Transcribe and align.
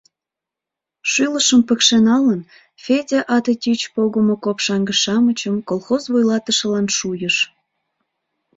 —шӱлышым 1.11 1.61
пыкше 1.67 1.97
налын, 2.09 2.41
Федя 2.83 3.21
ате 3.35 3.53
тич 3.61 3.81
погымо 3.93 4.35
копшаҥге-шамычым 4.43 5.55
колхоз 5.69 6.03
вуйлатышылан 6.11 6.87
шуйыш. 6.97 7.35